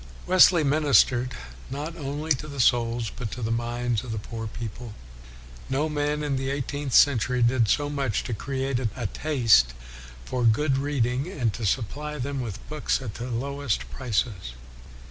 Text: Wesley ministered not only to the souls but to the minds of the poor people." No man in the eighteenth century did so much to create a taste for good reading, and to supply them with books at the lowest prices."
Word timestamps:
Wesley 0.25 0.63
ministered 0.63 1.35
not 1.69 1.95
only 1.95 2.31
to 2.31 2.47
the 2.47 2.59
souls 2.59 3.11
but 3.15 3.29
to 3.29 3.43
the 3.43 3.51
minds 3.51 4.03
of 4.03 4.11
the 4.11 4.17
poor 4.17 4.47
people." 4.47 4.95
No 5.69 5.87
man 5.89 6.23
in 6.23 6.37
the 6.37 6.49
eighteenth 6.49 6.93
century 6.95 7.43
did 7.43 7.67
so 7.67 7.87
much 7.87 8.23
to 8.23 8.33
create 8.33 8.79
a 8.79 9.05
taste 9.05 9.75
for 10.25 10.43
good 10.43 10.79
reading, 10.79 11.27
and 11.27 11.53
to 11.53 11.67
supply 11.67 12.17
them 12.17 12.41
with 12.41 12.67
books 12.67 12.99
at 12.99 13.13
the 13.13 13.29
lowest 13.29 13.91
prices." 13.91 14.53